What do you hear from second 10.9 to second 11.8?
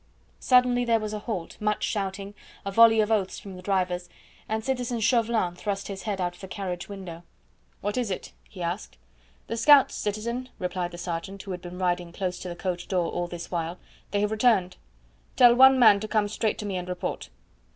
sergeant, who had been